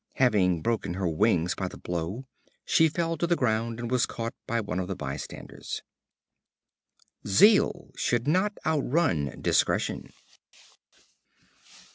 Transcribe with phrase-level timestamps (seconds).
[0.15, 2.25] Having broken her wings by the blow,
[2.65, 5.83] she fell to the ground, and was caught by one of the bystanders.
[7.27, 10.11] Zeal should not outrun discretion.